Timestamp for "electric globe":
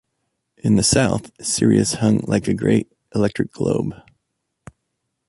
3.13-3.93